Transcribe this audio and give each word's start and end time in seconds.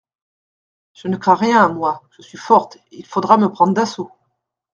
Je 0.93 1.07
ne 1.09 1.15
crains 1.15 1.35
rien, 1.35 1.69
moi, 1.69 2.01
je 2.17 2.23
suis 2.23 2.39
forte, 2.39 2.79
Il 2.91 3.05
faudra 3.05 3.37
me 3.37 3.51
prendre 3.51 3.75
d’assaut! 3.75 4.09